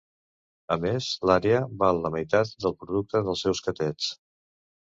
[0.75, 4.13] A més l'àrea val la meitat del producte dels seus catets.